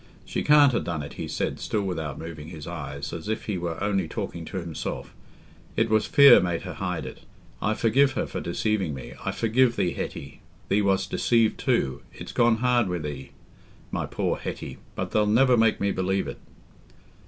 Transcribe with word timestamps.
"She 0.25 0.41
can't 0.41 0.73
ha' 0.73 0.83
done 0.83 1.03
it," 1.03 1.13
he 1.13 1.27
said, 1.27 1.59
still 1.59 1.83
without 1.83 2.17
moving 2.17 2.47
his 2.47 2.65
eyes, 2.65 3.13
as 3.13 3.29
if 3.29 3.45
he 3.45 3.59
were 3.59 3.79
only 3.83 4.07
talking 4.07 4.45
to 4.45 4.57
himself: 4.57 5.13
"it 5.75 5.91
was 5.91 6.07
fear 6.07 6.39
made 6.39 6.63
her 6.63 6.73
hide 6.73 7.05
it... 7.05 7.19
I 7.61 7.75
forgive 7.75 8.13
her 8.13 8.25
for 8.25 8.41
deceiving 8.41 8.95
me... 8.95 9.13
I 9.23 9.31
forgive 9.31 9.75
thee, 9.75 9.91
Hetty... 9.93 10.41
thee 10.69 10.81
wast 10.81 11.11
deceived 11.11 11.59
too... 11.59 12.01
it's 12.13 12.31
gone 12.31 12.55
hard 12.55 12.89
wi' 12.89 12.97
thee, 12.97 13.31
my 13.91 14.07
poor 14.07 14.37
Hetty... 14.37 14.79
but 14.95 15.11
they'll 15.11 15.27
never 15.27 15.55
make 15.55 15.79
me 15.79 15.91
believe 15.91 16.27
it." 16.27 16.39